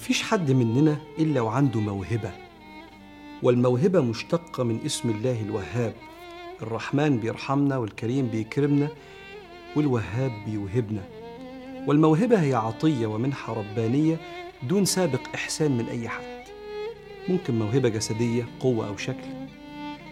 [0.00, 2.30] مفيش حد مننا إلا وعنده موهبة
[3.42, 5.94] والموهبة مشتقة من اسم الله الوهاب.
[6.62, 8.88] الرحمن بيرحمنا والكريم بيكرمنا
[9.76, 11.02] والوهاب بيوهبنا.
[11.86, 14.16] والموهبة هي عطية ومنحة ربانية
[14.62, 16.44] دون سابق إحسان من أي حد.
[17.28, 19.28] ممكن موهبة جسدية قوة أو شكل.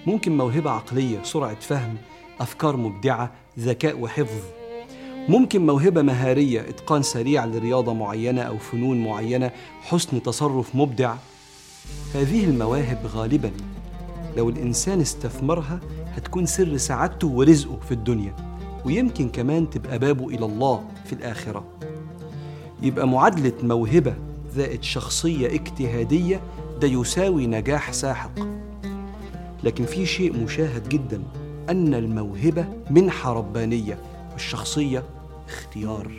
[0.06, 1.96] ممكن موهبة عقلية سرعة فهم
[2.40, 4.57] أفكار مبدعة ذكاء وحفظ.
[5.28, 11.14] ممكن موهبة مهارية إتقان سريع لرياضة معينة أو فنون معينة حسن تصرف مبدع.
[12.14, 13.50] هذه المواهب غالبا
[14.36, 15.80] لو الإنسان استثمرها
[16.16, 18.34] هتكون سر سعادته ورزقه في الدنيا
[18.84, 21.64] ويمكن كمان تبقى بابه إلى الله في الآخرة.
[22.82, 24.14] يبقى معادلة موهبة
[24.54, 26.40] زائد شخصية اجتهادية
[26.80, 28.30] ده يساوي نجاح ساحق.
[29.64, 31.22] لكن في شيء مشاهد جدا
[31.70, 33.98] أن الموهبة منحة ربانية
[34.32, 35.02] والشخصية
[35.48, 36.10] اختيار.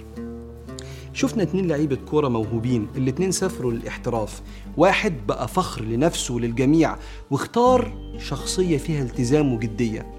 [1.14, 4.42] شفنا اتنين لعيبة كورة موهوبين الاتنين سافروا للاحتراف.
[4.78, 6.96] واحد بقى فخر لنفسه وللجميع
[7.32, 10.14] واختار شخصية فيها التزام وجدية.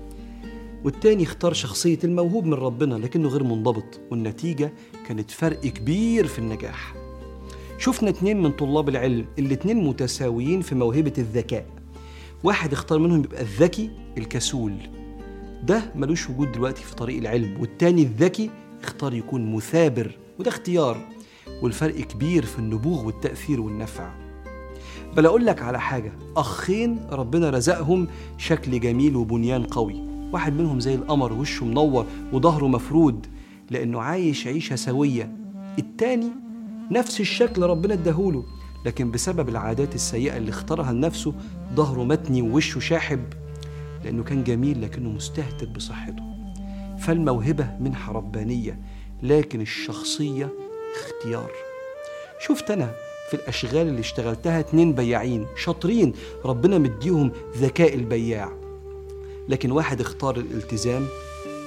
[0.84, 4.72] والتاني اختار شخصية الموهوب من ربنا لكنه غير منضبط والنتيجة
[5.08, 6.94] كانت فرق كبير في النجاح.
[7.78, 11.66] شفنا اتنين من طلاب العلم الاتنين متساويين في موهبة الذكاء.
[12.44, 14.75] واحد اختار منهم يبقى الذكي الكسول.
[15.62, 18.50] ده ملوش وجود دلوقتي في طريق العلم والتاني الذكي
[18.83, 20.97] اختار يكون مثابر وده اختيار.
[21.62, 24.14] والفرق كبير في النبوغ والتأثير والنفع.
[25.17, 30.03] بل أقول لك على حاجة أخين ربنا رزقهم شكل جميل وبنيان قوي.
[30.33, 33.27] واحد منهم زي القمر وشه منور وظهره مفرود
[33.70, 35.37] لأنه عايش عيشة سوية.
[35.78, 36.31] التاني
[36.91, 38.44] نفس الشكل ربنا اداهوله
[38.87, 41.34] لكن بسبب العادات السيئة اللي اختارها لنفسه
[41.75, 43.25] ظهره متني ووشه شاحب.
[44.05, 46.40] لأنه كان جميل لكنه مستهتر بصحته.
[47.00, 48.78] فالموهبة منحة ربانية
[49.22, 50.49] لكن الشخصية
[50.94, 51.50] اختيار.
[52.47, 52.91] شفت أنا
[53.31, 56.12] في الأشغال اللي اشتغلتها اتنين بياعين شاطرين
[56.44, 58.53] ربنا مديهم ذكاء البياع.
[59.49, 61.06] لكن واحد اختار الالتزام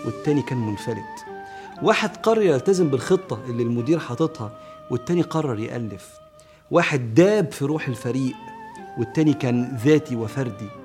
[0.05, 1.25] والتاني كان منفلت.
[1.83, 4.59] واحد قرر يلتزم بالخطة اللي المدير حاططها
[4.91, 6.09] والتاني قرر يألف.
[6.71, 8.35] واحد داب في روح الفريق
[8.97, 10.82] والتاني كان ذاتي وفردي.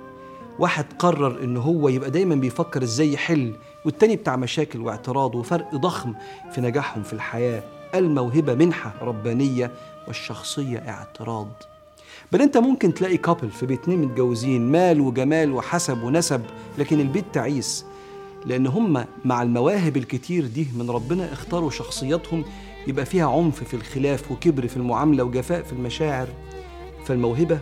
[0.58, 3.52] واحد قرر إن هو يبقى دايما بيفكر إزاي يحل
[3.84, 6.14] والتاني بتاع مشاكل واعتراض وفرق ضخم
[6.52, 7.62] في نجاحهم في الحياة
[7.94, 9.70] الموهبة منحة ربانية
[10.08, 11.48] والشخصية اعتراض.
[12.32, 16.42] بل أنت ممكن تلاقي كابل في بيتين متجوزين مال وجمال وحسب ونسب
[16.78, 17.84] لكن البيت تعيس.
[18.46, 22.44] لأن هم مع المواهب الكتير دي من ربنا اختاروا شخصياتهم
[22.86, 26.28] يبقى فيها عنف في الخلاف وكبر في المعاملة وجفاء في المشاعر.
[27.04, 27.58] فالموهبة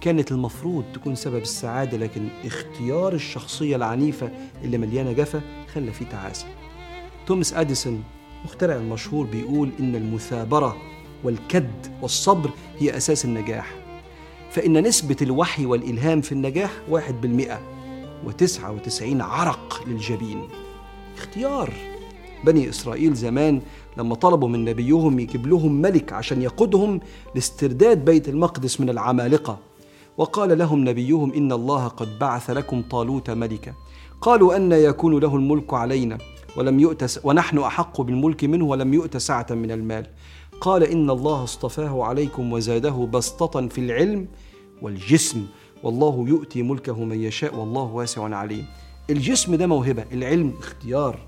[0.00, 4.30] كانت المفروض تكون سبب السعادة لكن اختيار الشخصية العنيفة
[4.64, 5.40] اللي مليانة جفا
[5.74, 6.46] خلى فيه تعاسة.
[7.26, 8.04] توماس أديسون
[8.44, 10.76] مخترع المشهور بيقول إن المثابرة
[11.24, 13.74] والكد والصبر هي أساس النجاح.
[14.50, 17.60] فإن نسبة الوحي والإلهام في النجاح واحد بالمئة
[18.24, 20.48] وتسعة وتسعين عرق للجبين.
[21.16, 21.72] اختيار
[22.44, 23.60] بني إسرائيل زمان
[23.96, 27.00] لما طلبوا من نبيهم يجيب لهم ملك عشان يقودهم
[27.34, 29.67] لاسترداد بيت المقدس من العمالقة.
[30.18, 33.74] وقال لهم نبيهم إن الله قد بعث لكم طالوت ملكا.
[34.20, 36.18] قالوا أن يكون له الملك علينا
[36.56, 40.06] ولم يؤت ونحن أحق بالملك منه ولم يؤت سعة من المال.
[40.60, 44.28] قال إن الله اصطفاه عليكم وزاده بسطة في العلم
[44.82, 45.46] والجسم
[45.82, 48.64] والله يؤتي ملكه من يشاء والله واسع عليم.
[49.10, 51.18] الجسم ده موهبة العلم اختيار.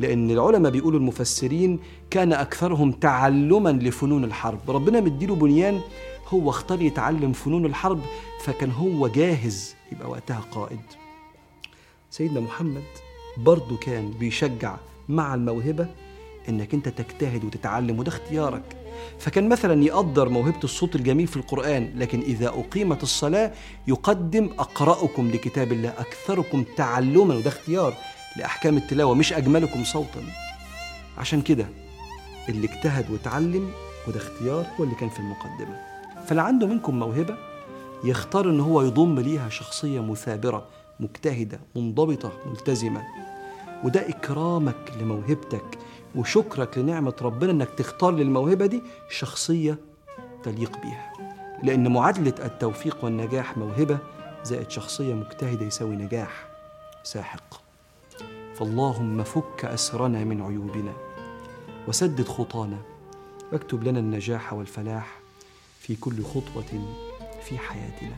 [0.00, 1.78] لأن العلماء بيقولوا المفسرين
[2.10, 4.58] كان أكثرهم تعلما لفنون الحرب.
[4.68, 5.80] ربنا مديله بنيان
[6.28, 8.00] هو اختار يتعلم فنون الحرب
[8.40, 10.80] فكان هو جاهز يبقى وقتها قائد.
[12.10, 12.84] سيدنا محمد
[13.36, 14.76] برضه كان بيشجع
[15.08, 15.86] مع الموهبة
[16.48, 18.76] إنك أنت تجتهد وتتعلم وده اختيارك.
[19.18, 23.52] فكان مثلا يقدر موهبة الصوت الجميل في القرآن لكن إذا أقيمت الصلاة
[23.86, 27.94] يقدم أقرأكم لكتاب الله أكثركم تعلما وده اختيار
[28.36, 30.22] لأحكام التلاوة مش أجملكم صوتا.
[31.18, 31.66] عشان كده
[32.48, 33.70] اللي اجتهد وتعلم
[34.08, 35.93] وده اختيار هو اللي كان في المقدمة.
[36.26, 37.36] فاللي عنده منكم موهبة؟
[38.04, 40.66] يختار إن هو يضم ليها شخصية مثابرة
[41.00, 43.02] مجتهدة منضبطة ملتزمة.
[43.84, 45.78] وده إكرامك لموهبتك
[46.16, 49.78] وشكرك لنعمة ربنا إنك تختار للموهبة دي شخصية
[50.42, 51.12] تليق بيها.
[51.62, 53.98] لأن معادلة التوفيق والنجاح موهبة
[54.44, 56.46] زائد شخصية مجتهدة يساوي نجاح
[57.02, 57.60] ساحق.
[58.54, 60.92] فاللهم فك أسرنا من عيوبنا
[61.88, 62.78] وسدد خطانا
[63.52, 65.23] واكتب لنا النجاح والفلاح.
[65.86, 66.64] في كل خطوة
[67.44, 68.16] في حياتنا.